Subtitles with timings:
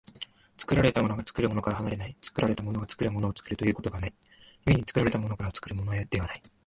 [0.57, 4.13] 作られたものが作るものから離れない、作られたものが作るものを作るということがない、
[4.65, 6.41] 故に作られたものから作るものへではない。